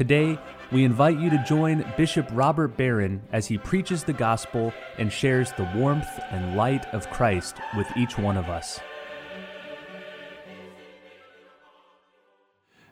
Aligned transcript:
Today, 0.00 0.38
we 0.72 0.84
invite 0.84 1.18
you 1.18 1.28
to 1.28 1.44
join 1.46 1.84
Bishop 1.94 2.26
Robert 2.32 2.74
Barron 2.74 3.20
as 3.32 3.48
he 3.48 3.58
preaches 3.58 4.02
the 4.02 4.14
gospel 4.14 4.72
and 4.96 5.12
shares 5.12 5.52
the 5.52 5.70
warmth 5.74 6.08
and 6.30 6.56
light 6.56 6.86
of 6.94 7.10
Christ 7.10 7.58
with 7.76 7.86
each 7.98 8.16
one 8.16 8.38
of 8.38 8.48
us. 8.48 8.80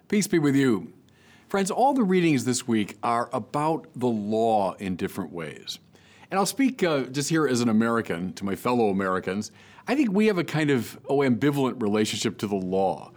Peace 0.09 0.27
be 0.27 0.39
with 0.39 0.55
you. 0.55 0.93
Friends, 1.49 1.71
all 1.71 1.95
the 1.95 2.03
readings 2.03 2.45
this 2.45 2.69
week 2.69 2.99
are 3.03 3.31
about 3.33 3.87
the 3.97 4.07
law 4.07 4.75
in 4.75 4.95
different 4.95 5.33
ways. 5.33 5.79
And 6.31 6.39
I'll 6.39 6.45
speak 6.45 6.83
uh, 6.83 7.05
just 7.05 7.31
here 7.31 7.49
as 7.49 7.63
an 7.63 7.71
American 7.71 8.35
to 8.35 8.45
my 8.45 8.55
fellow 8.55 8.91
Americans. 8.91 9.51
I 9.87 9.95
think 9.95 10.13
we 10.13 10.27
have 10.27 10.37
a 10.37 10.45
kind 10.45 10.69
of 10.69 11.01
oh, 11.09 11.21
ambivalent 11.21 11.81
relationship 11.81 12.37
to 12.41 12.47
the 12.47 12.57
law. 12.57 13.13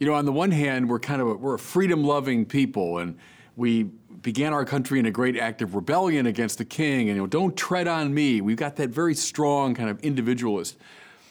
You 0.00 0.08
know, 0.08 0.14
on 0.14 0.24
the 0.24 0.32
one 0.32 0.50
hand, 0.50 0.90
we're 0.90 0.98
kind 0.98 1.22
of 1.22 1.28
a, 1.28 1.34
we're 1.34 1.54
a 1.54 1.58
freedom-loving 1.60 2.46
people, 2.46 2.98
and 2.98 3.16
we 3.56 3.84
began 3.84 4.52
our 4.52 4.64
country 4.64 4.98
in 4.98 5.06
a 5.06 5.10
great 5.10 5.36
act 5.36 5.62
of 5.62 5.74
rebellion 5.74 6.26
against 6.26 6.58
the 6.58 6.64
king, 6.64 7.08
and 7.08 7.16
you 7.16 7.22
know, 7.22 7.26
don't 7.26 7.56
tread 7.56 7.88
on 7.88 8.12
me. 8.12 8.40
We've 8.40 8.56
got 8.56 8.76
that 8.76 8.90
very 8.90 9.14
strong 9.14 9.74
kind 9.74 9.88
of 9.88 9.98
individualist 10.00 10.76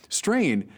strain. 0.09 0.69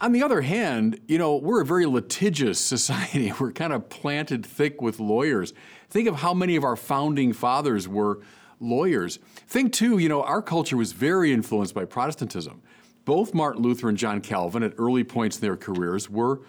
On 0.00 0.12
the 0.12 0.22
other 0.22 0.40
hand, 0.40 1.00
you 1.08 1.18
know, 1.18 1.36
we're 1.36 1.60
a 1.60 1.64
very 1.64 1.86
litigious 1.86 2.58
society. 2.74 3.32
We're 3.38 3.52
kind 3.52 3.72
of 3.72 3.88
planted 3.88 4.44
thick 4.44 4.80
with 4.80 5.00
lawyers. 5.00 5.52
Think 5.88 6.08
of 6.08 6.16
how 6.16 6.34
many 6.34 6.56
of 6.56 6.64
our 6.64 6.76
founding 6.76 7.32
fathers 7.32 7.88
were 7.88 8.20
lawyers. 8.60 9.18
Think 9.46 9.72
too, 9.72 9.98
you 9.98 10.08
know, 10.08 10.22
our 10.22 10.42
culture 10.42 10.76
was 10.76 10.92
very 10.92 11.32
influenced 11.32 11.74
by 11.74 11.84
Protestantism. 11.84 12.62
Both 13.04 13.34
Martin 13.34 13.62
Luther 13.62 13.88
and 13.88 13.98
John 13.98 14.20
Calvin, 14.20 14.62
at 14.62 14.74
early 14.76 15.04
points 15.04 15.36
in 15.36 15.40
their 15.40 15.56
careers, 15.56 16.08
were 16.08 16.42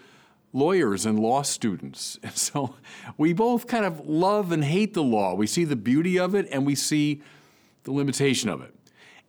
lawyers 0.52 1.06
and 1.06 1.18
law 1.18 1.42
students. 1.42 2.18
And 2.22 2.36
so 2.36 2.76
we 3.16 3.32
both 3.32 3.66
kind 3.66 3.84
of 3.84 4.06
love 4.06 4.52
and 4.52 4.64
hate 4.64 4.94
the 4.94 5.02
law. 5.02 5.34
We 5.34 5.46
see 5.46 5.64
the 5.64 5.76
beauty 5.76 6.18
of 6.18 6.34
it 6.34 6.46
and 6.50 6.66
we 6.66 6.74
see 6.74 7.22
the 7.84 7.92
limitation 7.92 8.48
of 8.48 8.62
it. 8.62 8.74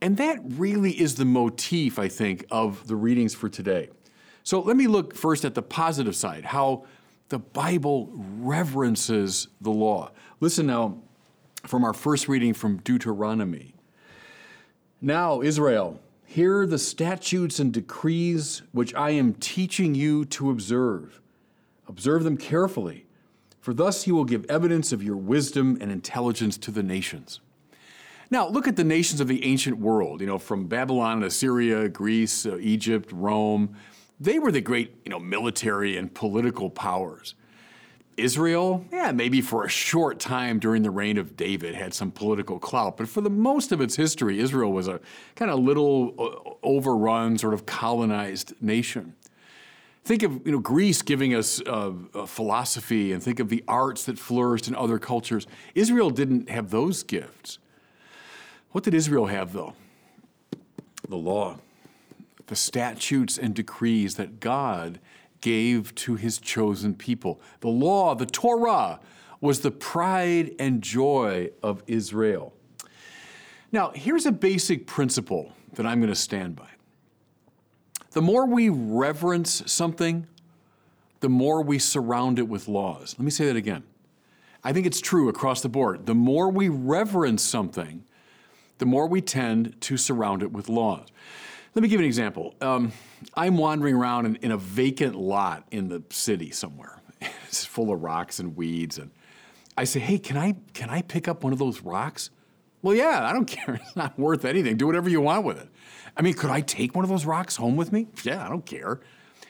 And 0.01 0.17
that 0.17 0.39
really 0.43 0.91
is 0.91 1.15
the 1.15 1.25
motif, 1.25 1.97
I 1.97 2.09
think, 2.09 2.45
of 2.51 2.87
the 2.87 2.95
readings 2.95 3.33
for 3.33 3.47
today. 3.47 3.89
So 4.43 4.59
let 4.59 4.75
me 4.75 4.87
look 4.87 5.15
first 5.15 5.45
at 5.45 5.55
the 5.55 5.61
positive 5.61 6.15
side, 6.15 6.43
how 6.43 6.85
the 7.29 7.39
Bible 7.39 8.09
reverences 8.13 9.47
the 9.61 9.71
law. 9.71 10.11
Listen 10.41 10.67
now 10.67 11.01
from 11.65 11.85
our 11.85 11.93
first 11.93 12.27
reading 12.27 12.53
from 12.53 12.77
Deuteronomy. 12.77 13.73
Now, 15.01 15.41
Israel, 15.41 15.99
Hear 16.33 16.65
the 16.65 16.79
statutes 16.79 17.59
and 17.59 17.71
decrees 17.71 18.63
which 18.71 18.91
I 18.95 19.11
am 19.11 19.35
teaching 19.35 19.93
you 19.93 20.25
to 20.25 20.49
observe. 20.49 21.21
Observe 21.87 22.23
them 22.23 22.37
carefully, 22.37 23.05
for 23.61 23.71
thus 23.71 24.07
you 24.07 24.15
will 24.15 24.25
give 24.25 24.43
evidence 24.49 24.91
of 24.91 25.03
your 25.03 25.15
wisdom 25.15 25.77
and 25.79 25.91
intelligence 25.91 26.57
to 26.57 26.71
the 26.71 26.81
nations. 26.81 27.39
Now, 28.31 28.47
look 28.47 28.67
at 28.67 28.77
the 28.77 28.83
nations 28.83 29.21
of 29.21 29.27
the 29.27 29.45
ancient 29.45 29.77
world, 29.77 30.21
you 30.21 30.25
know, 30.25 30.39
from 30.39 30.65
Babylon 30.65 31.17
and 31.17 31.25
Assyria, 31.25 31.87
Greece, 31.87 32.47
uh, 32.47 32.57
Egypt, 32.57 33.11
Rome. 33.11 33.75
They 34.19 34.39
were 34.39 34.51
the 34.51 34.59
great, 34.59 34.95
you 35.05 35.11
know, 35.11 35.19
military 35.19 35.97
and 35.97 36.11
political 36.11 36.71
powers. 36.71 37.35
Israel, 38.17 38.85
yeah, 38.91 39.11
maybe 39.11 39.41
for 39.41 39.65
a 39.65 39.69
short 39.69 40.19
time 40.19 40.59
during 40.59 40.83
the 40.83 40.91
reign 40.91 41.17
of 41.17 41.35
David 41.35 41.75
had 41.75 41.93
some 41.93 42.11
political 42.11 42.59
clout, 42.59 42.97
but 42.97 43.07
for 43.07 43.21
the 43.21 43.29
most 43.29 43.71
of 43.71 43.81
its 43.81 43.95
history, 43.95 44.39
Israel 44.39 44.71
was 44.71 44.87
a 44.87 44.99
kind 45.35 45.49
of 45.49 45.59
little 45.59 46.13
uh, 46.19 46.67
overrun, 46.67 47.37
sort 47.37 47.53
of 47.53 47.65
colonized 47.65 48.53
nation. 48.61 49.15
Think 50.05 50.23
of 50.23 50.45
you 50.45 50.51
know 50.51 50.59
Greece 50.59 51.01
giving 51.01 51.33
us 51.33 51.61
uh, 51.65 51.91
philosophy, 52.25 53.13
and 53.13 53.23
think 53.23 53.39
of 53.39 53.49
the 53.49 53.63
arts 53.67 54.03
that 54.05 54.19
flourished 54.19 54.67
in 54.67 54.75
other 54.75 54.99
cultures. 54.99 55.47
Israel 55.75 56.09
didn't 56.09 56.49
have 56.49 56.71
those 56.71 57.03
gifts. 57.03 57.57
What 58.71 58.83
did 58.83 58.93
Israel 58.93 59.27
have, 59.27 59.53
though? 59.53 59.73
The 61.07 61.15
law, 61.15 61.59
the 62.47 62.55
statutes 62.55 63.37
and 63.37 63.53
decrees 63.53 64.15
that 64.15 64.39
God 64.39 64.99
gave 65.43 65.93
to 65.93 66.15
his 66.15 66.39
chosen 66.39 66.95
people. 66.95 67.41
The 67.59 67.67
law, 67.67 68.15
the 68.15 68.25
Torah, 68.25 69.01
was 69.41 69.59
the 69.59 69.71
pride 69.71 70.55
and 70.57 70.81
joy 70.81 71.51
of 71.61 71.83
Israel. 71.85 72.53
Now, 73.69 73.91
here's 73.93 74.25
a 74.25 74.31
basic 74.31 74.87
principle 74.87 75.51
that 75.73 75.85
I'm 75.85 75.99
going 75.99 76.13
to 76.13 76.19
stand 76.19 76.55
by. 76.55 76.69
The 78.11 78.21
more 78.21 78.45
we 78.45 78.69
reverence 78.69 79.69
something, 79.69 80.27
the 81.19 81.27
more 81.27 81.61
we 81.61 81.77
surround 81.77 82.39
it 82.39 82.47
with 82.47 82.69
laws. 82.69 83.13
Let 83.17 83.25
me 83.25 83.31
say 83.31 83.45
that 83.47 83.57
again. 83.57 83.83
I 84.63 84.71
think 84.71 84.85
it's 84.85 85.01
true 85.01 85.27
across 85.27 85.59
the 85.59 85.67
board. 85.67 86.05
The 86.05 86.15
more 86.15 86.49
we 86.49 86.69
reverence 86.69 87.43
something, 87.43 88.05
the 88.77 88.85
more 88.85 89.07
we 89.07 89.19
tend 89.19 89.75
to 89.81 89.97
surround 89.97 90.41
it 90.41 90.53
with 90.53 90.69
laws. 90.69 91.09
Let 91.75 91.81
me 91.83 91.89
give 91.89 91.99
an 91.99 92.05
example. 92.05 92.55
Um, 92.61 92.93
I'm 93.35 93.57
wandering 93.57 93.95
around 93.95 94.25
in, 94.25 94.35
in, 94.37 94.51
a 94.51 94.57
vacant 94.57 95.15
lot 95.15 95.65
in 95.71 95.89
the 95.89 96.03
city 96.09 96.51
somewhere. 96.51 97.01
it's 97.47 97.65
full 97.65 97.91
of 97.91 98.01
rocks 98.01 98.39
and 98.39 98.55
weeds, 98.55 98.97
and 98.97 99.11
I 99.77 99.83
say, 99.83 99.99
"Hey, 99.99 100.19
can 100.19 100.37
I 100.37 100.55
can 100.73 100.89
I 100.89 101.01
pick 101.01 101.27
up 101.27 101.43
one 101.43 101.53
of 101.53 101.59
those 101.59 101.81
rocks?" 101.81 102.29
Well, 102.81 102.95
yeah, 102.95 103.27
I 103.27 103.33
don't 103.33 103.45
care. 103.47 103.75
It's 103.75 103.95
not 103.95 104.17
worth 104.19 104.45
anything. 104.45 104.77
Do 104.77 104.85
whatever 104.85 105.09
you 105.09 105.21
want 105.21 105.45
with 105.45 105.59
it. 105.59 105.69
I 106.15 106.21
mean, 106.21 106.33
could 106.33 106.51
I 106.51 106.61
take 106.61 106.95
one 106.95 107.03
of 107.03 107.09
those 107.09 107.25
rocks 107.25 107.55
home 107.55 107.75
with 107.75 107.91
me? 107.91 108.07
Yeah, 108.23 108.45
I 108.45 108.49
don't 108.49 108.65
care. 108.65 108.99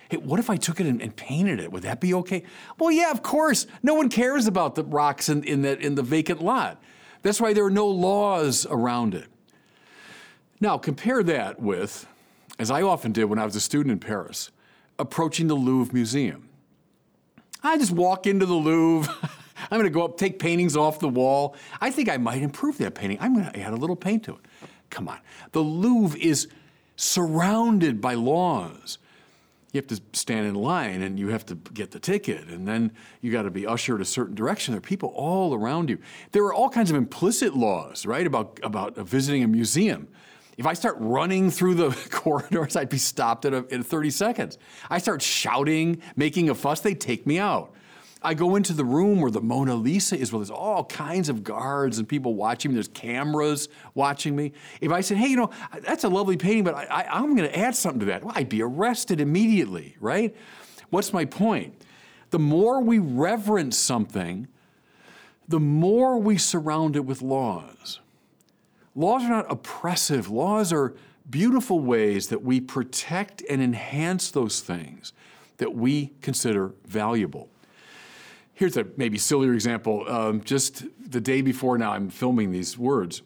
Hey, 0.10 0.18
what 0.18 0.40
if 0.40 0.50
I 0.50 0.56
took 0.56 0.80
it 0.80 0.86
and, 0.86 1.02
and 1.02 1.16
painted 1.16 1.60
it? 1.60 1.72
Would 1.72 1.84
that 1.84 2.00
be 2.00 2.14
okay? 2.14 2.44
Well, 2.80 2.92
yeah, 2.92 3.12
of 3.12 3.24
course. 3.24 3.68
No 3.82 3.96
one 3.96 4.10
cares 4.10 4.48
about 4.48 4.76
the 4.76 4.84
rocks 4.84 5.28
in, 5.28 5.44
in, 5.44 5.62
the, 5.62 5.78
in 5.78 5.96
the 5.96 6.04
vacant 6.04 6.42
lot. 6.42 6.82
That's 7.22 7.42
why 7.42 7.54
there 7.54 7.66
are 7.66 7.72
no 7.72 7.88
laws 7.88 8.66
around 8.70 9.16
it. 9.16 9.28
Now, 10.60 10.78
compare 10.78 11.24
that 11.24 11.60
with 11.60 12.08
as 12.60 12.72
I 12.72 12.82
often 12.82 13.12
did 13.12 13.26
when 13.26 13.40
I 13.40 13.46
was 13.46 13.56
a 13.56 13.62
student 13.62 13.92
in 13.92 14.00
Paris, 14.00 14.52
approaching 15.00 15.48
the 15.48 15.56
Louvre 15.56 15.94
Museum. 15.94 16.50
I 17.64 17.78
just 17.78 17.92
walk 17.92 18.28
into 18.28 18.46
the 18.46 18.54
Louvre. 18.54 19.14
I'm 19.72 19.80
going 19.80 19.84
to 19.84 19.90
go 19.90 20.04
up, 20.04 20.18
take 20.18 20.40
paintings 20.40 20.76
off 20.76 21.00
the 21.00 21.08
wall. 21.08 21.56
I 21.80 21.90
think 21.90 22.10
I 22.10 22.18
might 22.18 22.42
improve 22.42 22.78
that 22.80 22.96
painting. 22.96 23.18
I'm 23.22 23.34
going 23.34 23.52
to 23.52 23.60
add 23.60 23.74
a 23.74 23.78
little 23.78 23.96
paint 23.96 24.24
to 24.24 24.34
it. 24.34 24.70
Come 24.90 25.08
on. 25.08 25.20
The 25.52 25.62
Louvre 25.62 26.20
is 26.20 26.48
surrounded 26.96 28.02
by 28.02 28.14
laws. 28.16 28.98
You 29.72 29.80
have 29.80 29.88
to 29.88 30.00
stand 30.14 30.46
in 30.46 30.54
line 30.54 31.02
and 31.02 31.18
you 31.18 31.30
have 31.30 31.46
to 31.48 31.56
get 31.56 31.90
the 31.90 32.00
ticket, 32.00 32.48
and 32.48 32.68
then 32.68 32.92
you 33.22 33.32
got 33.32 33.44
to 33.44 33.50
be 33.50 33.66
ushered 33.66 34.02
a 34.02 34.06
certain 34.06 34.36
direction. 34.36 34.74
There 34.74 34.78
are 34.78 34.82
people 34.82 35.10
all 35.16 35.56
around 35.56 35.90
you. 35.90 35.98
There 36.32 36.44
are 36.44 36.54
all 36.54 36.70
kinds 36.70 36.92
of 36.92 36.96
implicit 36.96 37.56
laws, 37.56 38.06
right, 38.06 38.28
about, 38.28 38.60
about 38.62 38.96
visiting 38.98 39.44
a 39.44 39.48
museum. 39.48 40.08
If 40.58 40.66
I 40.66 40.74
start 40.74 40.98
running 41.00 41.50
through 41.50 41.76
the 41.76 41.90
corridors, 42.12 42.76
I'd 42.76 42.90
be 42.90 42.98
stopped 42.98 43.46
at, 43.46 43.54
a, 43.54 43.66
in 43.74 43.84
30 43.84 44.10
seconds. 44.10 44.58
I 44.90 44.98
start 44.98 45.22
shouting, 45.22 46.02
making 46.16 46.50
a 46.50 46.56
fuss, 46.56 46.82
they 46.82 46.94
take 46.94 47.26
me 47.26 47.40
out. 47.40 47.74
I 48.26 48.34
go 48.34 48.56
into 48.56 48.72
the 48.72 48.86
room 48.86 49.20
where 49.20 49.32
the 49.32 49.42
Mona 49.42 49.76
Lisa 49.76 50.18
is, 50.18 50.32
where 50.32 50.40
there's 50.40 50.50
all 50.50 50.86
kinds 50.86 51.28
of 51.28 51.44
guards 51.44 52.00
and 52.00 52.08
people 52.08 52.36
watching 52.36 52.72
me. 52.72 52.76
There's 52.76 52.88
cameras 52.88 53.68
watching 53.96 54.36
me. 54.36 54.54
If 54.80 54.92
I 54.92 55.02
said, 55.02 55.18
hey, 55.18 55.28
you 55.28 55.36
know, 55.36 55.50
that's 55.82 56.06
a 56.06 56.10
lovely 56.10 56.38
painting, 56.38 56.64
but 56.64 56.74
I, 56.74 57.06
am 57.10 57.36
going 57.36 57.50
to 57.50 57.60
add 57.60 57.76
something 57.76 58.00
to 58.00 58.06
that, 58.08 58.24
well, 58.24 58.34
I'd 58.36 58.48
be 58.48 58.62
arrested 58.62 59.20
immediately, 59.20 59.98
right? 60.00 60.34
What's 60.90 61.12
my 61.12 61.26
point? 61.26 61.76
The 62.30 62.40
more 62.40 62.82
we 62.82 62.98
reverence 62.98 63.78
something, 63.78 64.48
the 65.48 65.60
more 65.60 66.18
we 66.18 66.38
surround 66.38 66.96
it 66.96 67.06
with 67.06 67.22
laws. 67.22 68.00
Laws 68.96 69.24
are 69.24 69.30
not 69.30 69.52
oppressive, 69.52 70.30
laws 70.30 70.72
are 70.72 70.96
beautiful 71.30 71.80
ways 71.80 72.28
that 72.28 72.44
we 72.44 72.60
protect 72.60 73.42
and 73.50 73.62
enhance 73.62 74.30
those 74.30 74.60
things 74.60 75.14
that 75.58 75.74
we 75.74 76.12
consider 76.22 76.74
valuable. 76.86 77.50
Here's 78.54 78.78
a 78.78 78.86
maybe 78.98 79.18
sillier 79.18 79.54
example. 79.54 80.08
Um, 80.08 80.44
just 80.44 80.86
the 81.10 81.22
day 81.22 81.42
before 81.42 81.78
now, 81.78 81.94
I'm 81.94 82.10
filming 82.10 82.52
these 82.52 82.78
words. 82.78 83.24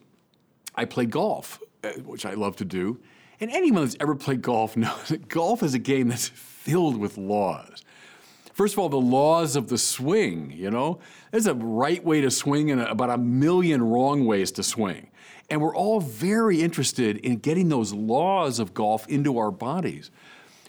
I 0.76 0.86
played 0.86 1.10
golf, 1.10 1.60
uh, 1.84 1.90
which 2.06 2.26
I 2.26 2.34
love 2.34 2.56
to 2.58 2.66
do. 2.66 3.00
And 3.40 3.52
anyone 3.52 3.84
that's 3.84 3.98
ever 4.00 4.16
played 4.16 4.42
golf 4.42 4.78
knows 4.78 5.10
that 5.10 5.28
golf 5.28 5.64
is 5.64 5.74
a 5.74 5.80
game 5.80 6.08
that's 6.08 6.28
filled 6.30 6.98
with 6.98 7.18
laws. 7.18 7.84
First 8.54 8.74
of 8.74 8.80
all, 8.80 8.90
the 8.90 8.98
laws 8.98 9.56
of 9.56 9.68
the 9.68 9.78
swing, 9.78 10.52
you 10.52 10.72
know? 10.72 11.00
There's 11.32 11.46
a 11.46 11.54
right 11.54 12.04
way 12.04 12.22
to 12.22 12.32
swing 12.32 12.72
and 12.72 12.82
about 12.82 13.12
a 13.12 13.18
million 13.18 13.84
wrong 13.84 14.26
ways 14.26 14.52
to 14.54 14.64
swing. 14.64 15.12
And 15.50 15.62
we're 15.62 15.76
all 15.76 16.00
very 16.00 16.62
interested 16.62 17.18
in 17.18 17.38
getting 17.38 17.70
those 17.70 17.94
laws 17.94 18.60
of 18.60 18.74
golf 18.74 19.08
into 19.08 19.38
our 19.38 19.52
bodies. 19.52 20.12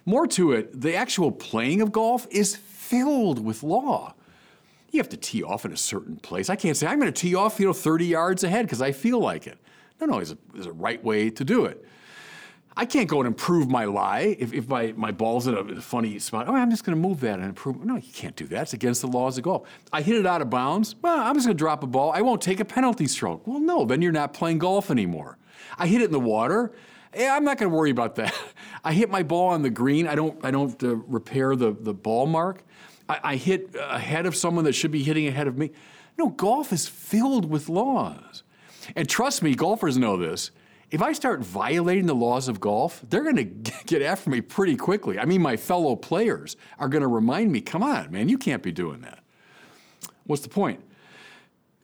More 0.05 0.27
to 0.29 0.53
it, 0.53 0.81
the 0.81 0.95
actual 0.95 1.33
playing 1.33 1.81
of 1.81 1.93
golf 1.93 2.27
is 2.31 2.57
filled 2.57 3.45
with 3.45 3.63
law. 3.63 4.15
You 4.91 5.01
have 5.01 5.09
to 5.11 5.17
tee 5.17 5.43
off 5.43 5.65
in 5.65 5.73
a 5.73 5.77
certain 5.77 6.17
place. 6.17 6.49
I 6.49 6.57
can't 6.57 6.77
say 6.77 6.87
I'm 6.87 6.99
going 6.99 7.13
to 7.13 7.21
tee 7.21 7.35
off, 7.35 7.61
you 7.61 7.67
know, 7.67 7.73
30 7.73 8.07
yards 8.07 8.45
ahead 8.45 8.65
because 8.65 8.81
I 8.81 8.93
feel 8.93 9.19
like 9.21 9.47
it. 9.47 9.59
No, 10.01 10.07
no, 10.07 10.15
there's 10.15 10.31
a, 10.31 10.39
there's 10.55 10.67
a 10.67 10.73
right 10.73 11.03
way 11.03 11.29
to 11.29 11.45
do 11.45 11.65
it. 11.67 11.85
I 12.79 12.87
can't 12.87 13.09
go 13.09 13.19
and 13.19 13.27
improve 13.27 13.69
my 13.69 13.87
lie 13.87 14.37
if, 14.39 14.53
if 14.55 14.69
my, 14.69 14.95
my 14.97 15.11
ball's 15.11 15.49
in 15.49 15.55
a 15.57 15.81
funny 15.81 16.17
spot. 16.21 16.49
Oh, 16.49 16.55
I'm 16.55 16.71
just 16.71 16.85
going 16.85 16.97
to 16.97 17.09
move 17.09 17.19
that 17.21 17.41
and 17.41 17.49
improve. 17.49 17.85
No, 17.85 17.97
you 17.97 18.13
can't 18.13 18.37
do 18.37 18.47
that. 18.47 18.63
It's 18.63 18.73
against 18.73 19.01
the 19.01 19.09
laws 19.09 19.37
of 19.37 19.43
golf. 19.43 19.69
I 19.93 20.01
hit 20.01 20.15
it 20.15 20.25
out 20.25 20.43
of 20.43 20.49
bounds. 20.49 20.95
Well, 21.03 21.19
I'm 21.19 21.35
just 21.35 21.45
going 21.45 21.57
to 21.57 21.59
drop 21.59 21.83
a 21.83 21.89
ball. 21.89 22.13
I 22.13 22.23
won't 22.23 22.41
take 22.41 22.61
a 22.61 22.65
penalty 22.65 23.09
stroke. 23.09 23.45
Well, 23.49 23.59
no, 23.59 23.85
then 23.85 24.01
you're 24.01 24.13
not 24.13 24.33
playing 24.33 24.59
golf 24.59 24.93
anymore. 24.93 25.39
I 25.77 25.89
hit 25.89 26.03
it 26.03 26.05
in 26.05 26.13
the 26.13 26.21
water. 26.21 26.73
Yeah, 27.17 27.35
I'm 27.35 27.43
not 27.43 27.59
going 27.59 27.69
to 27.69 27.77
worry 27.77 27.91
about 27.91 28.15
that. 28.15 28.33
I 28.85 28.93
hit 28.93 29.11
my 29.11 29.25
ball 29.25 29.49
on 29.49 29.63
the 29.63 29.71
green. 29.71 30.07
I 30.07 30.15
don't. 30.15 30.39
I 30.45 30.53
don't 30.53 30.81
uh, 30.81 30.95
repair 30.95 31.57
the 31.57 31.73
the 31.73 31.95
ball 31.95 32.27
mark. 32.27 32.63
I, 33.09 33.21
I 33.25 33.37
hit 33.37 33.75
ahead 33.77 34.25
of 34.27 34.37
someone 34.37 34.65
that 34.67 34.75
should 34.75 34.93
be 34.93 35.03
hitting 35.03 35.27
ahead 35.27 35.49
of 35.49 35.59
me. 35.59 35.73
No, 36.17 36.29
golf 36.29 36.73
is 36.73 36.87
filled 36.87 37.51
with 37.51 37.69
laws. 37.69 38.45
And 38.95 39.09
trust 39.09 39.43
me, 39.43 39.55
golfers 39.55 39.99
know 39.99 40.17
this 40.17 40.53
if 40.91 41.03
I 41.03 41.13
start 41.13 41.41
violating 41.41 42.07
the 42.07 42.15
laws 42.15 42.49
of 42.49 42.61
golf, 42.61 43.03
they're 43.09 43.23
going 43.23 43.37
to 43.65 43.73
get 43.85 44.03
after 44.03 44.31
me 44.31 44.41
pretty 44.41 44.77
quickly. 44.77 45.19
I 45.19 45.25
mean, 45.25 45.43
my 45.43 45.57
fellow 45.57 45.97
players 45.97 46.57
are 46.79 46.89
going 46.89 47.03
to 47.03 47.09
remind 47.09 47.53
me, 47.53 47.61
come 47.61 47.83
on, 47.83 48.11
man, 48.11 48.29
you 48.29 48.39
can't 48.39 48.63
be 48.63 48.73
doing 48.73 49.01
that. 49.03 49.21
What's 50.25 50.43
the 50.43 50.49
point? 50.49 50.83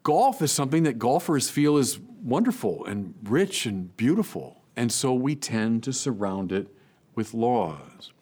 Golf 0.02 0.42
is 0.42 0.52
something 0.52 0.82
that 0.82 0.98
golfers 0.98 1.48
feel 1.48 1.78
is 1.78 1.98
wonderful 2.22 2.84
and 2.84 3.14
rich 3.24 3.64
and 3.64 3.96
beautiful, 3.96 4.62
and 4.76 4.92
so 4.92 5.14
we 5.14 5.34
tend 5.34 5.82
to 5.84 5.92
surround 5.92 6.52
it 6.52 6.68
with 7.14 7.32
laws. 7.32 8.12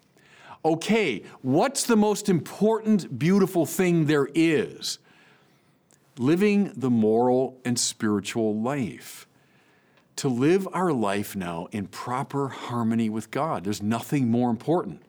Okay, 0.65 1.25
what's 1.41 1.85
the 1.85 1.97
most 1.97 2.29
important, 2.29 3.19
beautiful 3.19 3.67
thing 3.67 4.07
there 4.07 4.29
is? 4.33 5.01
Living 6.19 6.73
the 6.77 6.91
moral 6.91 7.59
and 7.65 7.77
spiritual 7.77 8.61
life 8.61 9.27
to 10.17 10.29
live 10.29 10.69
our 10.73 10.93
life 10.93 11.35
now 11.35 11.69
in 11.73 11.87
proper 11.87 12.49
harmony 12.49 13.09
with 13.09 13.31
God. 13.31 13.65
There's 13.65 13.83
nothing 13.83 14.31
more 14.31 14.51
important. 14.51 15.03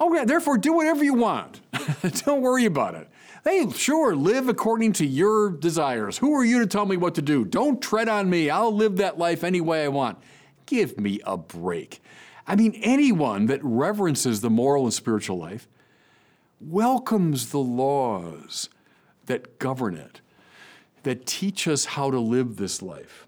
Oh, 0.00 0.12
yeah, 0.12 0.24
therefore, 0.24 0.58
do 0.58 0.72
whatever 0.72 1.04
you 1.04 1.14
want. 1.14 1.60
Don't 2.24 2.42
worry 2.42 2.64
about 2.64 2.94
it. 2.94 3.08
Hey, 3.44 3.68
sure, 3.70 4.16
live 4.16 4.48
according 4.48 4.94
to 4.94 5.06
your 5.06 5.50
desires. 5.50 6.18
Who 6.18 6.34
are 6.34 6.44
you 6.44 6.58
to 6.60 6.66
tell 6.66 6.86
me 6.86 6.96
what 6.96 7.14
to 7.16 7.22
do? 7.22 7.44
Don't 7.44 7.80
tread 7.80 8.08
on 8.08 8.28
me. 8.28 8.50
I'll 8.50 8.74
live 8.74 8.96
that 8.96 9.18
life 9.18 9.44
any 9.44 9.60
way 9.60 9.84
I 9.84 9.88
want. 9.88 10.18
Give 10.66 10.98
me 10.98 11.20
a 11.24 11.36
break. 11.36 12.02
I 12.46 12.56
mean, 12.56 12.74
anyone 12.82 13.46
that 13.46 13.62
reverences 13.62 14.40
the 14.40 14.50
moral 14.50 14.84
and 14.84 14.94
spiritual 14.94 15.38
life 15.38 15.68
welcomes 16.60 17.50
the 17.50 17.58
laws 17.58 18.68
that 19.26 19.58
govern 19.58 19.96
it, 19.96 20.20
that 21.02 21.26
teach 21.26 21.68
us 21.68 21.84
how 21.84 22.10
to 22.10 22.18
live 22.18 22.56
this 22.56 22.82
life. 22.82 23.23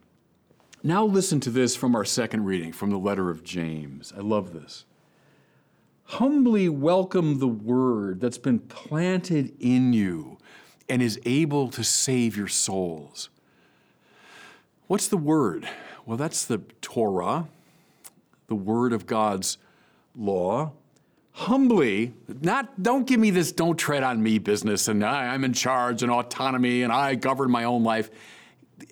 Now, 0.87 1.05
listen 1.05 1.41
to 1.41 1.51
this 1.51 1.75
from 1.75 1.97
our 1.97 2.05
second 2.05 2.45
reading 2.45 2.73
from 2.73 2.91
the 2.91 2.97
letter 2.97 3.29
of 3.29 3.43
James. 3.43 4.13
I 4.17 4.21
love 4.21 4.53
this. 4.53 4.85
Humbly 6.05 6.69
welcome 6.69 7.41
the 7.41 7.49
word 7.49 8.21
that's 8.21 8.39
been 8.39 8.61
planted 8.61 9.53
in 9.59 9.93
you 9.93 10.39
and 10.89 11.03
is 11.03 11.19
able 11.27 11.71
to 11.71 11.83
save 11.83 12.37
your 12.37 12.47
souls. 12.47 13.31
What's 14.87 15.09
the 15.09 15.17
word? 15.17 15.69
Well, 16.05 16.17
that's 16.17 16.45
the 16.45 16.59
Torah, 16.81 17.49
the 18.47 18.55
word 18.55 18.93
of 18.93 19.07
God's 19.07 19.59
law. 20.15 20.71
Humbly, 21.33 22.15
not 22.43 22.81
don't 22.81 23.09
give 23.09 23.19
me 23.19 23.31
this 23.31 23.51
don't 23.51 23.77
tread 23.77 24.05
on 24.05 24.23
me 24.23 24.39
business 24.39 24.87
and 24.87 25.05
I, 25.05 25.35
I'm 25.35 25.43
in 25.43 25.53
charge 25.53 26.05
and 26.05 26.13
autonomy 26.13 26.83
and 26.83 26.93
I 26.93 27.17
govern 27.17 27.51
my 27.51 27.65
own 27.65 27.83
life 27.83 28.09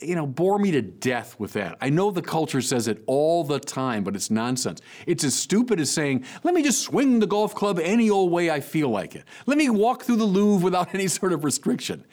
you 0.01 0.15
know, 0.15 0.27
bore 0.27 0.59
me 0.59 0.71
to 0.71 0.83
death 0.83 1.39
with 1.39 1.53
that. 1.55 1.77
I 1.81 1.91
know 1.91 2.11
the 2.11 2.23
culture 2.23 2.61
says 2.61 2.89
it 2.89 3.03
all 3.07 3.45
the 3.45 3.61
time, 3.61 4.03
but 4.03 4.17
it's 4.17 4.31
nonsense. 4.31 4.81
It's 5.07 5.25
as 5.25 5.35
stupid 5.35 5.79
as 5.79 5.91
saying, 5.91 6.25
let 6.43 6.55
me 6.55 6.63
just 6.63 6.83
swing 6.83 7.19
the 7.19 7.27
golf 7.27 7.55
club 7.55 7.79
any 7.79 8.09
old 8.09 8.33
way 8.33 8.51
I 8.51 8.61
feel 8.61 8.89
like 8.89 9.15
it. 9.15 9.25
Let 9.47 9.59
me 9.59 9.69
walk 9.69 10.03
through 10.03 10.17
the 10.17 10.25
Louvre 10.25 10.65
without 10.65 10.95
any 10.95 11.09
sort 11.09 11.33
of 11.33 11.45
restriction. 11.45 12.05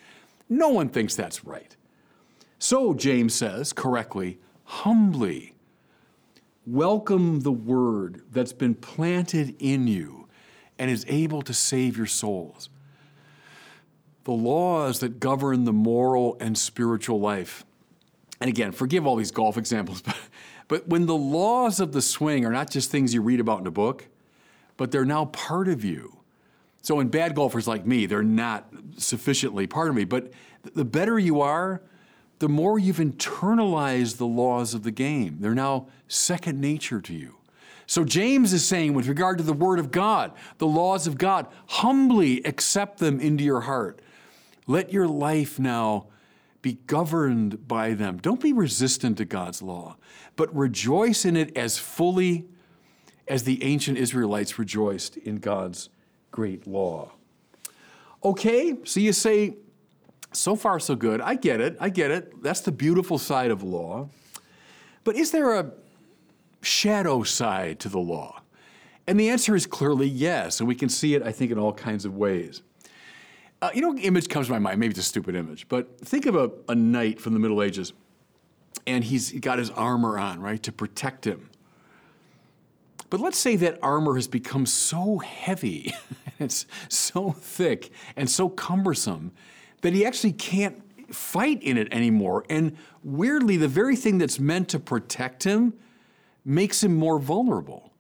No 0.50 0.70
one 0.70 0.90
thinks 0.90 1.16
that's 1.16 1.46
right. 1.46 1.76
So, 2.60 2.94
James 2.94 3.34
says 3.34 3.74
correctly, 3.74 4.40
humbly 4.66 5.56
welcome 6.66 7.42
the 7.42 7.52
word 7.52 8.22
that's 8.32 8.54
been 8.54 8.76
planted 8.76 9.56
in 9.60 9.88
you 9.88 10.28
and 10.78 10.92
is 10.92 11.06
able 11.08 11.42
to 11.42 11.54
save 11.54 11.98
your 11.98 12.06
souls 12.06 12.70
the 14.24 14.32
laws 14.32 15.00
that 15.00 15.20
govern 15.20 15.64
the 15.64 15.74
moral 15.74 16.38
and 16.40 16.58
spiritual 16.58 17.20
life. 17.20 17.66
And 18.40 18.50
again, 18.50 18.72
forgive 18.72 19.06
all 19.06 19.16
these 19.16 19.32
golf 19.32 19.58
examples, 19.58 20.02
but, 20.06 20.18
but 20.68 20.88
when 20.88 21.06
the 21.06 21.16
laws 21.16 21.80
of 21.80 21.92
the 21.92 22.02
swing 22.02 22.46
are 22.46 22.52
not 22.52 22.70
just 22.70 22.92
things 22.92 23.14
you 23.14 23.22
read 23.22 23.40
about 23.40 23.62
in 23.62 23.68
a 23.68 23.72
book, 23.72 24.08
but 24.78 24.92
they're 24.92 25.06
now 25.06 25.26
part 25.26 25.68
of 25.68 25.84
you. 25.84 26.18
So, 26.82 27.00
in 27.00 27.10
bad 27.10 27.36
golfers 27.36 27.68
like 27.68 27.86
me, 27.86 28.08
they're 28.08 28.24
not 28.24 28.68
sufficiently 28.98 29.68
part 29.68 29.90
of 29.90 29.96
me. 29.96 30.04
But 30.04 30.32
the 30.74 30.86
better 30.86 31.20
you 31.20 31.42
are, 31.42 31.82
the 32.40 32.50
more 32.50 32.80
you've 32.80 32.98
internalized 32.98 34.18
the 34.18 34.26
laws 34.26 34.74
of 34.74 34.82
the 34.82 34.90
game. 34.90 35.38
They're 35.42 35.54
now 35.54 35.88
second 36.08 36.60
nature 36.60 37.00
to 37.02 37.14
you. 37.14 37.36
So, 37.86 38.04
James 38.04 38.54
is 38.54 38.66
saying, 38.66 38.94
with 38.94 39.08
regard 39.08 39.38
to 39.38 39.44
the 39.44 39.54
Word 39.54 39.78
of 39.78 39.92
God, 39.92 40.32
the 40.58 40.66
laws 40.66 41.06
of 41.06 41.20
God, 41.20 41.46
humbly 41.68 42.42
accept 42.44 42.98
them 42.98 43.20
into 43.20 43.44
your 43.44 43.62
heart. 43.62 44.00
Let 44.72 44.94
your 44.94 45.06
life 45.06 45.60
now 45.60 46.08
be 46.62 46.78
governed 46.88 47.68
by 47.68 47.94
them. 47.94 48.20
Don't 48.20 48.40
be 48.40 48.54
resistant 48.54 49.18
to 49.18 49.26
God's 49.26 49.62
law, 49.62 49.98
but 50.38 50.56
rejoice 50.56 51.26
in 51.26 51.36
it 51.36 51.58
as 51.58 51.78
fully 51.78 52.46
as 53.28 53.44
the 53.44 53.62
ancient 53.66 53.98
Israelites 53.98 54.58
rejoiced 54.58 55.18
in 55.18 55.40
God's 55.40 55.90
great 56.32 56.66
law. 56.66 57.12
Okay, 58.24 58.78
so 58.86 59.02
you 59.02 59.12
say, 59.12 59.58
so 60.32 60.56
far 60.56 60.80
so 60.80 60.96
good. 60.96 61.20
I 61.20 61.36
get 61.36 61.60
it. 61.60 61.76
I 61.82 61.90
get 61.90 62.10
it. 62.10 62.42
That's 62.42 62.62
the 62.62 62.72
beautiful 62.72 63.18
side 63.18 63.52
of 63.52 63.64
law. 63.64 64.08
But 65.04 65.18
is 65.18 65.32
there 65.32 65.54
a 65.54 65.74
shadow 66.62 67.24
side 67.24 67.82
to 67.82 67.90
the 67.90 68.00
law? 68.00 68.42
And 69.06 69.20
the 69.20 69.28
answer 69.32 69.54
is 69.54 69.66
clearly 69.66 70.08
yes, 70.08 70.62
and 70.62 70.68
we 70.70 70.76
can 70.76 70.88
see 70.88 71.14
it, 71.14 71.24
I 71.24 71.34
think, 71.34 71.52
in 71.52 71.60
all 71.60 71.74
kinds 71.74 72.06
of 72.06 72.16
ways. 72.16 72.62
Uh, 73.62 73.70
you 73.76 73.82
know, 73.82 73.96
image 73.96 74.28
comes 74.28 74.48
to 74.48 74.54
my 74.54 74.60
mind. 74.60 74.80
Maybe 74.80 74.92
it's 74.92 75.00
a 75.00 75.04
stupid 75.04 75.36
image, 75.36 75.68
but 75.70 76.00
think 76.00 76.26
of 76.26 76.36
a, 76.36 76.50
a 76.68 76.74
knight 76.74 77.22
from 77.22 77.34
the 77.34 77.40
Middle 77.40 77.62
Ages, 77.62 77.94
and 78.88 79.04
he's 79.04 79.32
got 79.34 79.60
his 79.60 79.70
armor 79.70 80.18
on, 80.18 80.42
right, 80.42 80.62
to 80.64 80.72
protect 80.72 81.28
him. 81.28 81.50
But 83.12 83.20
let's 83.20 83.38
say 83.38 83.56
that 83.58 83.78
armor 83.84 84.16
has 84.16 84.28
become 84.28 84.66
so 84.66 85.20
heavy, 85.20 85.94
it's 86.40 86.66
so 86.90 87.32
thick 87.32 87.92
and 88.16 88.30
so 88.30 88.50
cumbersome 88.50 89.32
that 89.82 89.94
he 89.94 90.06
actually 90.06 90.34
can't 90.34 90.82
fight 91.14 91.62
in 91.62 91.78
it 91.78 91.92
anymore. 91.92 92.46
And 92.50 92.78
weirdly, 93.04 93.58
the 93.58 93.68
very 93.68 93.96
thing 93.96 94.18
that's 94.18 94.40
meant 94.40 94.70
to 94.70 94.80
protect 94.80 95.44
him 95.44 95.74
makes 96.44 96.84
him 96.84 96.96
more 96.96 97.20
vulnerable. 97.20 97.92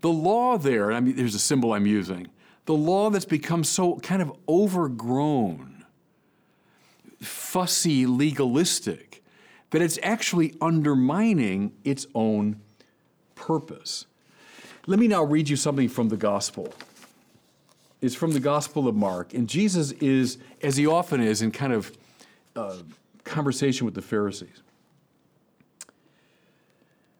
The 0.00 0.10
law 0.10 0.58
there, 0.58 0.92
I 0.92 1.00
mean, 1.00 1.16
there's 1.16 1.34
a 1.34 1.40
symbol 1.40 1.72
I'm 1.72 1.86
using 1.86 2.28
the 2.66 2.74
law 2.74 3.10
that's 3.10 3.24
become 3.24 3.64
so 3.64 3.96
kind 3.96 4.22
of 4.22 4.32
overgrown, 4.48 5.84
fussy, 7.20 8.06
legalistic, 8.06 9.22
that 9.70 9.82
it's 9.82 9.98
actually 10.02 10.54
undermining 10.60 11.72
its 11.84 12.06
own 12.14 12.60
purpose. 13.34 14.06
Let 14.86 14.98
me 14.98 15.08
now 15.08 15.24
read 15.24 15.48
you 15.48 15.56
something 15.56 15.88
from 15.88 16.08
the 16.08 16.16
gospel. 16.16 16.72
It's 18.00 18.14
from 18.14 18.32
the 18.32 18.40
Gospel 18.40 18.86
of 18.86 18.94
Mark, 18.94 19.32
and 19.32 19.48
Jesus 19.48 19.92
is, 19.92 20.36
as 20.62 20.76
he 20.76 20.86
often 20.86 21.22
is, 21.22 21.40
in 21.40 21.50
kind 21.50 21.72
of 21.72 21.90
uh, 22.54 22.76
conversation 23.24 23.86
with 23.86 23.94
the 23.94 24.02
Pharisees. 24.02 24.62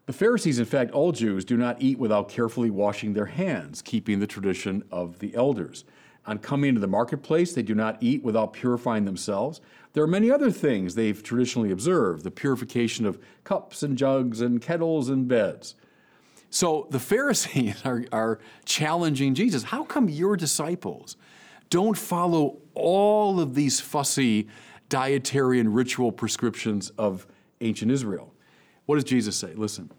The 0.07 0.13
Pharisees, 0.13 0.59
in 0.59 0.67
fact, 0.67 0.91
all 0.91 1.13
Jews, 1.13 1.47
do 1.47 1.57
not 1.57 1.81
eat 1.81 1.99
without 1.99 2.29
carefully 2.29 2.69
washing 2.69 3.15
their 3.15 3.27
hands, 3.27 3.81
keeping 3.81 4.21
the 4.21 4.27
tradition 4.27 4.85
of 4.91 5.19
the 5.19 5.35
elders. 5.35 5.85
On 6.27 6.39
coming 6.39 6.69
into 6.69 6.81
the 6.81 6.87
marketplace, 6.87 7.55
they 7.55 7.63
do 7.63 7.75
not 7.75 7.97
eat 8.03 8.23
without 8.23 8.53
purifying 8.53 9.07
themselves. 9.07 9.63
There 9.95 10.05
are 10.05 10.09
many 10.09 10.31
other 10.31 10.51
things 10.51 10.95
they've 10.95 11.23
traditionally 11.23 11.71
observed 11.71 12.23
the 12.23 12.31
purification 12.31 13.07
of 13.07 13.19
cups 13.45 13.83
and 13.83 13.97
jugs 13.97 14.43
and 14.43 14.61
kettles 14.61 15.09
and 15.09 15.27
beds. 15.27 15.75
So 16.51 16.87
the 16.91 17.01
Pharisees 17.01 17.81
are, 17.87 18.05
are 18.13 18.41
challenging 18.67 19.35
Jesus. 19.35 19.63
How 19.65 19.85
come 19.85 20.11
your 20.11 20.37
disciples 20.37 21.17
don't 21.71 21.97
follow 21.97 22.59
all 22.75 23.41
of 23.41 23.55
these 23.55 23.81
fussy 23.81 24.49
dietary 24.91 25.61
and 25.61 25.75
ritual 25.75 26.13
prescriptions 26.13 26.91
of 26.99 27.27
ancient 27.63 27.91
Israel? 27.91 28.34
What 28.87 28.97
does 28.97 29.05
Jesus 29.05 29.37
say? 29.37 29.53
Listen. 29.55 29.91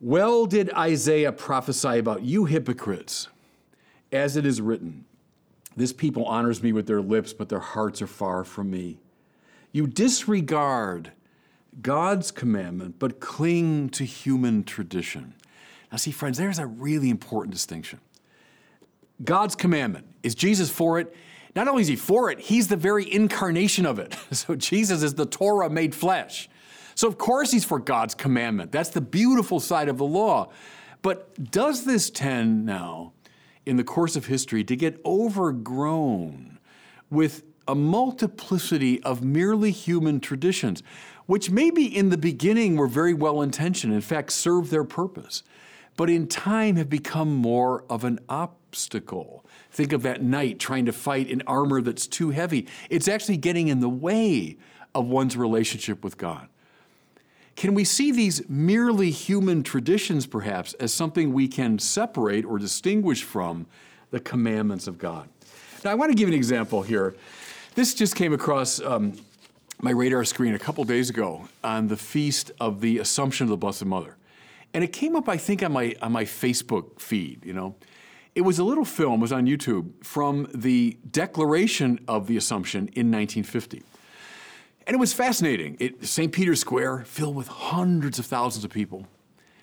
Well, 0.00 0.46
did 0.46 0.70
Isaiah 0.74 1.32
prophesy 1.32 1.98
about 1.98 2.22
you 2.22 2.44
hypocrites, 2.44 3.28
as 4.12 4.36
it 4.36 4.44
is 4.44 4.60
written, 4.60 5.06
This 5.74 5.92
people 5.92 6.24
honors 6.26 6.62
me 6.62 6.72
with 6.72 6.86
their 6.86 7.00
lips, 7.00 7.32
but 7.32 7.48
their 7.48 7.60
hearts 7.60 8.02
are 8.02 8.06
far 8.06 8.44
from 8.44 8.70
me. 8.70 8.98
You 9.72 9.86
disregard 9.86 11.12
God's 11.80 12.30
commandment, 12.30 12.96
but 12.98 13.20
cling 13.20 13.88
to 13.90 14.04
human 14.04 14.64
tradition. 14.64 15.34
Now, 15.90 15.98
see, 15.98 16.10
friends, 16.10 16.38
there's 16.38 16.58
a 16.58 16.66
really 16.66 17.10
important 17.10 17.52
distinction. 17.54 18.00
God's 19.24 19.54
commandment, 19.54 20.06
is 20.22 20.34
Jesus 20.34 20.70
for 20.70 20.98
it? 20.98 21.14
Not 21.54 21.68
only 21.68 21.82
is 21.82 21.88
he 21.88 21.96
for 21.96 22.30
it, 22.30 22.38
he's 22.38 22.68
the 22.68 22.76
very 22.76 23.10
incarnation 23.10 23.86
of 23.86 23.98
it. 23.98 24.14
So 24.32 24.54
Jesus 24.54 25.02
is 25.02 25.14
the 25.14 25.24
Torah 25.24 25.70
made 25.70 25.94
flesh. 25.94 26.50
So, 26.96 27.06
of 27.06 27.16
course, 27.16 27.52
he's 27.52 27.64
for 27.64 27.78
God's 27.78 28.16
commandment. 28.16 28.72
That's 28.72 28.88
the 28.90 29.00
beautiful 29.00 29.60
side 29.60 29.88
of 29.88 29.98
the 29.98 30.04
law. 30.04 30.50
But 31.02 31.52
does 31.52 31.84
this 31.84 32.10
tend 32.10 32.66
now, 32.66 33.12
in 33.64 33.76
the 33.76 33.84
course 33.84 34.16
of 34.16 34.26
history, 34.26 34.64
to 34.64 34.74
get 34.74 35.00
overgrown 35.04 36.58
with 37.08 37.44
a 37.68 37.76
multiplicity 37.76 39.00
of 39.04 39.22
merely 39.22 39.70
human 39.70 40.18
traditions? 40.18 40.82
which 41.26 41.50
maybe 41.50 41.84
in 41.84 42.08
the 42.08 42.16
beginning 42.16 42.76
were 42.76 42.86
very 42.86 43.12
well 43.14 43.42
intentioned, 43.42 43.92
in 43.92 44.00
fact, 44.00 44.32
served 44.32 44.70
their 44.70 44.84
purpose, 44.84 45.42
but 45.96 46.08
in 46.08 46.26
time 46.26 46.76
have 46.76 46.88
become 46.88 47.34
more 47.34 47.84
of 47.90 48.04
an 48.04 48.18
obstacle. 48.28 49.44
Think 49.70 49.92
of 49.92 50.02
that 50.02 50.22
knight 50.22 50.58
trying 50.58 50.86
to 50.86 50.92
fight 50.92 51.28
in 51.28 51.42
armor 51.46 51.80
that's 51.82 52.06
too 52.06 52.30
heavy. 52.30 52.66
It's 52.88 53.08
actually 53.08 53.36
getting 53.36 53.68
in 53.68 53.80
the 53.80 53.88
way 53.88 54.56
of 54.94 55.06
one's 55.06 55.36
relationship 55.36 56.02
with 56.04 56.16
God. 56.16 56.48
Can 57.56 57.72
we 57.72 57.84
see 57.84 58.12
these 58.12 58.46
merely 58.50 59.10
human 59.10 59.62
traditions, 59.62 60.26
perhaps, 60.26 60.74
as 60.74 60.92
something 60.92 61.32
we 61.32 61.48
can 61.48 61.78
separate 61.78 62.44
or 62.44 62.58
distinguish 62.58 63.22
from 63.22 63.66
the 64.10 64.20
commandments 64.20 64.86
of 64.86 64.98
God? 64.98 65.28
Now, 65.82 65.90
I 65.90 65.94
want 65.94 66.10
to 66.10 66.14
give 66.14 66.28
an 66.28 66.34
example 66.34 66.82
here. 66.82 67.16
This 67.74 67.94
just 67.94 68.14
came 68.14 68.34
across 68.34 68.78
um, 68.82 69.14
my 69.80 69.90
radar 69.90 70.24
screen 70.24 70.54
a 70.54 70.58
couple 70.58 70.84
days 70.84 71.08
ago 71.08 71.48
on 71.64 71.88
the 71.88 71.96
feast 71.96 72.50
of 72.60 72.82
the 72.82 72.98
Assumption 72.98 73.44
of 73.44 73.50
the 73.50 73.56
Blessed 73.56 73.86
Mother. 73.86 74.16
And 74.74 74.84
it 74.84 74.92
came 74.92 75.16
up, 75.16 75.26
I 75.26 75.38
think, 75.38 75.62
on 75.62 75.72
my, 75.72 75.94
on 76.02 76.12
my 76.12 76.24
Facebook 76.24 77.00
feed, 77.00 77.42
you 77.44 77.54
know. 77.54 77.74
It 78.34 78.42
was 78.42 78.58
a 78.58 78.64
little 78.64 78.84
film, 78.84 79.18
was 79.18 79.32
on 79.32 79.46
YouTube, 79.46 80.04
from 80.04 80.46
the 80.54 80.98
Declaration 81.10 82.00
of 82.06 82.26
the 82.26 82.36
Assumption 82.36 82.80
in 82.88 83.10
1950. 83.10 83.82
And 84.86 84.94
it 84.94 84.98
was 84.98 85.12
fascinating. 85.12 85.76
It, 85.80 86.06
St. 86.06 86.32
Peter's 86.32 86.60
Square, 86.60 87.04
filled 87.06 87.34
with 87.34 87.48
hundreds 87.48 88.20
of 88.20 88.26
thousands 88.26 88.64
of 88.64 88.70
people, 88.70 89.06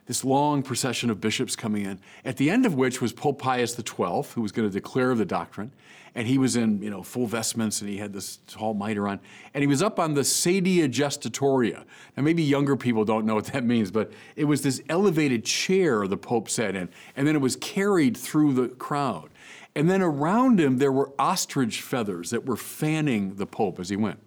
this 0.06 0.26
long 0.26 0.62
procession 0.62 1.10
of 1.10 1.22
bishops 1.22 1.56
coming 1.56 1.86
in, 1.86 2.00
at 2.26 2.36
the 2.36 2.50
end 2.50 2.66
of 2.66 2.76
which 2.76 3.02
was 3.02 3.14
Pope 3.14 3.40
Pius 3.40 3.74
XII, 3.74 4.24
who 4.34 4.42
was 4.42 4.52
going 4.52 4.68
to 4.68 4.74
declare 4.74 5.16
the 5.16 5.24
doctrine. 5.24 5.72
And 6.14 6.28
he 6.28 6.38
was 6.38 6.58
in 6.58 6.84
you 6.84 6.92
know 6.92 7.02
full 7.02 7.26
vestments 7.26 7.82
and 7.82 7.90
he 7.90 7.98
had 7.98 8.14
this 8.14 8.38
tall 8.48 8.74
mitre 8.74 9.08
on. 9.08 9.20
And 9.54 9.64
he 9.64 9.68
was 9.68 9.82
up 9.82 9.98
on 9.98 10.14
the 10.14 10.22
sedia 10.22 10.88
gestatoria. 10.88 11.86
Now 12.16 12.22
maybe 12.22 12.44
younger 12.44 12.76
people 12.76 13.04
don't 13.04 13.26
know 13.26 13.34
what 13.34 13.46
that 13.46 13.64
means 13.64 13.90
but 13.90 14.12
it 14.36 14.44
was 14.44 14.62
this 14.62 14.84
elevated 14.90 15.44
chair 15.44 16.06
the 16.06 16.18
pope 16.18 16.50
sat 16.50 16.76
in 16.76 16.90
and 17.16 17.26
then 17.26 17.36
it 17.36 17.42
was 17.42 17.56
carried 17.56 18.16
through 18.16 18.54
the 18.54 18.68
crowd. 18.76 19.32
And 19.74 19.90
then 19.90 20.04
around 20.04 20.60
him 20.60 20.78
there 20.78 20.92
were 20.92 21.10
ostrich 21.18 21.82
feathers 21.82 22.30
that 22.30 22.46
were 22.46 22.58
fanning 22.58 23.38
the 23.38 23.48
pope 23.48 23.80
as 23.80 23.90
he 23.90 23.96
went 23.96 24.20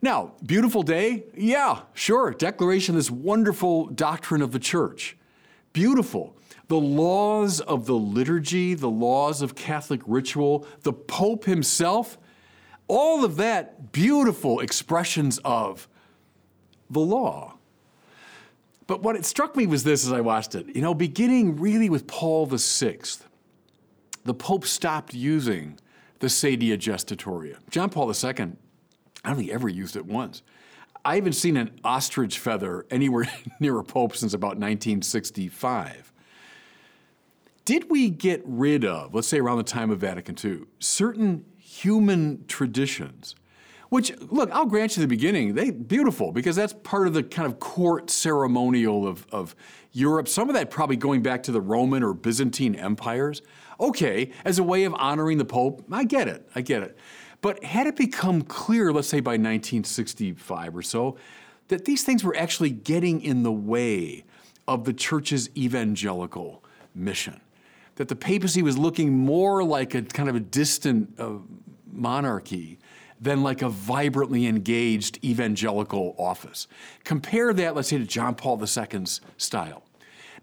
now 0.00 0.32
beautiful 0.44 0.82
day 0.82 1.24
yeah 1.36 1.80
sure 1.94 2.32
declaration 2.32 2.94
this 2.94 3.10
wonderful 3.10 3.86
doctrine 3.86 4.42
of 4.42 4.52
the 4.52 4.58
church 4.58 5.16
beautiful 5.72 6.34
the 6.68 6.78
laws 6.78 7.60
of 7.60 7.86
the 7.86 7.94
liturgy, 7.94 8.74
the 8.74 8.90
laws 8.90 9.42
of 9.42 9.54
Catholic 9.54 10.02
ritual, 10.06 10.66
the 10.82 10.92
Pope 10.92 11.46
himself, 11.46 12.18
all 12.86 13.24
of 13.24 13.36
that 13.36 13.90
beautiful 13.90 14.60
expressions 14.60 15.38
of 15.44 15.88
the 16.90 17.00
law. 17.00 17.54
But 18.86 19.02
what 19.02 19.16
it 19.16 19.24
struck 19.24 19.56
me 19.56 19.66
was 19.66 19.84
this 19.84 20.06
as 20.06 20.12
I 20.12 20.20
watched 20.20 20.54
it. 20.54 20.74
You 20.74 20.80
know, 20.80 20.94
beginning 20.94 21.56
really 21.56 21.90
with 21.90 22.06
Paul 22.06 22.46
VI, 22.46 23.00
the 24.24 24.34
Pope 24.34 24.66
stopped 24.66 25.12
using 25.12 25.78
the 26.20 26.26
sedia 26.26 26.76
gestatoria. 26.76 27.56
John 27.70 27.90
Paul 27.90 28.10
II, 28.10 28.52
I 29.24 29.34
he 29.34 29.52
ever 29.52 29.68
used 29.68 29.96
it 29.96 30.06
once. 30.06 30.42
I 31.04 31.16
haven't 31.16 31.34
seen 31.34 31.56
an 31.56 31.78
ostrich 31.84 32.38
feather 32.38 32.86
anywhere 32.90 33.28
near 33.60 33.78
a 33.78 33.84
Pope 33.84 34.16
since 34.16 34.34
about 34.34 34.56
1965 34.58 36.12
did 37.68 37.90
we 37.90 38.08
get 38.08 38.40
rid 38.46 38.82
of, 38.82 39.14
let's 39.14 39.28
say 39.28 39.40
around 39.40 39.58
the 39.58 39.62
time 39.62 39.90
of 39.90 39.98
Vatican 39.98 40.34
II, 40.42 40.60
certain 40.78 41.44
human 41.58 42.42
traditions? 42.48 43.34
Which, 43.90 44.10
look, 44.30 44.50
I'll 44.52 44.64
grant 44.64 44.96
you 44.96 45.02
the 45.02 45.06
beginning, 45.06 45.54
they 45.54 45.70
beautiful 45.70 46.32
because 46.32 46.56
that's 46.56 46.72
part 46.72 47.06
of 47.06 47.12
the 47.12 47.22
kind 47.22 47.46
of 47.46 47.60
court 47.60 48.08
ceremonial 48.08 49.06
of, 49.06 49.26
of 49.30 49.54
Europe. 49.92 50.28
Some 50.28 50.48
of 50.48 50.54
that 50.54 50.70
probably 50.70 50.96
going 50.96 51.22
back 51.22 51.42
to 51.42 51.52
the 51.52 51.60
Roman 51.60 52.02
or 52.02 52.14
Byzantine 52.14 52.74
empires. 52.74 53.42
Okay, 53.78 54.30
as 54.46 54.58
a 54.58 54.62
way 54.62 54.84
of 54.84 54.94
honoring 54.94 55.36
the 55.36 55.44
Pope, 55.44 55.84
I 55.92 56.04
get 56.04 56.26
it, 56.26 56.48
I 56.54 56.62
get 56.62 56.82
it. 56.82 56.96
But 57.40 57.62
had 57.62 57.86
it 57.86 57.96
become 57.96 58.42
clear, 58.42 58.92
let's 58.92 59.08
say 59.08 59.20
by 59.20 59.32
1965 59.32 60.76
or 60.76 60.82
so, 60.82 61.16
that 61.68 61.84
these 61.84 62.02
things 62.02 62.24
were 62.24 62.36
actually 62.36 62.70
getting 62.70 63.20
in 63.22 63.42
the 63.42 63.52
way 63.52 64.24
of 64.66 64.84
the 64.84 64.92
church's 64.92 65.48
evangelical 65.56 66.64
mission? 66.94 67.40
that 67.98 68.06
the 68.06 68.16
papacy 68.16 68.62
was 68.62 68.78
looking 68.78 69.12
more 69.12 69.64
like 69.64 69.92
a 69.92 70.02
kind 70.02 70.28
of 70.28 70.36
a 70.36 70.40
distant 70.40 71.12
uh, 71.18 71.32
monarchy 71.92 72.78
than 73.20 73.42
like 73.42 73.60
a 73.60 73.68
vibrantly 73.68 74.46
engaged 74.46 75.18
evangelical 75.24 76.14
office. 76.16 76.68
Compare 77.02 77.52
that, 77.54 77.74
let's 77.74 77.88
say, 77.88 77.98
to 77.98 78.04
John 78.04 78.36
Paul 78.36 78.60
II's 78.60 79.20
style. 79.36 79.82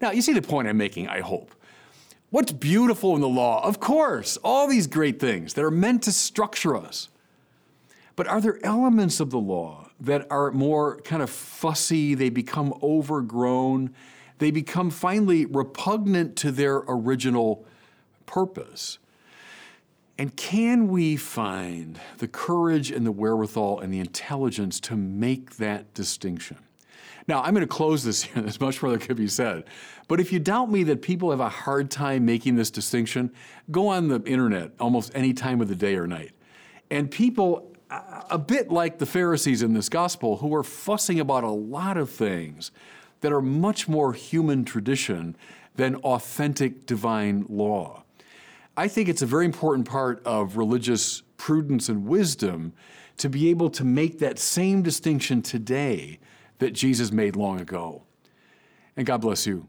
Now, 0.02 0.10
you 0.10 0.20
see 0.20 0.34
the 0.34 0.42
point 0.42 0.68
I'm 0.68 0.76
making, 0.76 1.08
I 1.08 1.20
hope. 1.20 1.54
What's 2.36 2.52
beautiful 2.52 3.14
in 3.14 3.22
the 3.22 3.28
law? 3.30 3.66
Of 3.66 3.80
course, 3.80 4.36
all 4.44 4.68
these 4.68 4.86
great 4.86 5.18
things 5.18 5.54
that 5.54 5.64
are 5.64 5.70
meant 5.70 6.02
to 6.02 6.12
structure 6.12 6.76
us. 6.76 7.08
But 8.14 8.26
are 8.26 8.42
there 8.42 8.62
elements 8.62 9.20
of 9.20 9.30
the 9.30 9.38
law 9.38 9.88
that 10.00 10.26
are 10.30 10.50
more 10.50 11.00
kind 11.00 11.22
of 11.22 11.30
fussy, 11.30 12.14
they 12.14 12.28
become 12.28 12.74
overgrown, 12.82 13.94
they 14.36 14.50
become 14.50 14.90
finally 14.90 15.46
repugnant 15.46 16.36
to 16.36 16.52
their 16.52 16.82
original 16.86 17.64
purpose. 18.26 18.98
And 20.18 20.36
can 20.36 20.88
we 20.88 21.16
find 21.16 21.98
the 22.18 22.28
courage 22.28 22.90
and 22.90 23.06
the 23.06 23.12
wherewithal 23.12 23.80
and 23.80 23.90
the 23.90 23.98
intelligence 23.98 24.78
to 24.80 24.94
make 24.94 25.56
that 25.56 25.94
distinction? 25.94 26.58
Now, 27.28 27.42
I'm 27.42 27.54
going 27.54 27.66
to 27.66 27.72
close 27.72 28.04
this 28.04 28.22
here. 28.22 28.34
There's 28.42 28.60
much 28.60 28.78
further 28.78 28.98
could 28.98 29.16
be 29.16 29.28
said. 29.28 29.64
But 30.08 30.20
if 30.20 30.32
you 30.32 30.38
doubt 30.38 30.70
me 30.70 30.84
that 30.84 31.02
people 31.02 31.30
have 31.30 31.40
a 31.40 31.48
hard 31.48 31.90
time 31.90 32.24
making 32.24 32.56
this 32.56 32.70
distinction, 32.70 33.32
go 33.70 33.88
on 33.88 34.08
the 34.08 34.22
internet 34.22 34.72
almost 34.78 35.12
any 35.14 35.32
time 35.32 35.60
of 35.60 35.68
the 35.68 35.74
day 35.74 35.96
or 35.96 36.06
night. 36.06 36.32
And 36.90 37.10
people, 37.10 37.74
a 37.90 38.38
bit 38.38 38.70
like 38.70 38.98
the 38.98 39.06
Pharisees 39.06 39.62
in 39.62 39.74
this 39.74 39.88
gospel, 39.88 40.36
who 40.36 40.54
are 40.54 40.62
fussing 40.62 41.18
about 41.18 41.42
a 41.42 41.50
lot 41.50 41.96
of 41.96 42.10
things, 42.10 42.70
that 43.22 43.32
are 43.32 43.42
much 43.42 43.88
more 43.88 44.12
human 44.12 44.64
tradition 44.64 45.36
than 45.74 45.96
authentic 45.96 46.86
divine 46.86 47.44
law. 47.48 48.04
I 48.76 48.88
think 48.88 49.08
it's 49.08 49.22
a 49.22 49.26
very 49.26 49.46
important 49.46 49.88
part 49.88 50.22
of 50.24 50.56
religious 50.56 51.22
prudence 51.38 51.88
and 51.88 52.06
wisdom 52.06 52.72
to 53.16 53.28
be 53.28 53.48
able 53.48 53.70
to 53.70 53.84
make 53.84 54.18
that 54.18 54.38
same 54.38 54.82
distinction 54.82 55.42
today 55.42 56.18
that 56.58 56.72
Jesus 56.72 57.12
made 57.12 57.36
long 57.36 57.60
ago. 57.60 58.02
And 58.96 59.06
God 59.06 59.20
bless 59.20 59.46
you. 59.46 59.68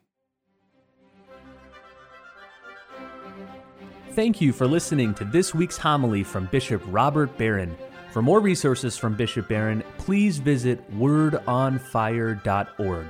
Thank 4.11 4.41
you 4.41 4.51
for 4.51 4.65
listening 4.65 5.13
to 5.15 5.25
this 5.25 5.53
week's 5.53 5.77
homily 5.77 6.23
from 6.23 6.47
Bishop 6.47 6.81
Robert 6.87 7.37
Barron. 7.37 7.77
For 8.11 8.23
more 8.23 8.39
resources 8.39 8.97
from 8.97 9.15
Bishop 9.15 9.47
Barron, 9.47 9.83
please 9.99 10.39
visit 10.39 10.91
wordonfire.org. 10.97 13.05